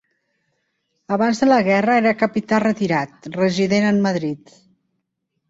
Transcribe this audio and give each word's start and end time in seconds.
Abans 1.17 1.41
de 1.43 1.49
la 1.49 1.59
guerra 1.67 1.97
era 2.05 2.15
capità 2.23 2.63
retirat, 2.65 3.29
resident 3.37 3.87
en 3.93 4.01
Madrid. 4.09 4.57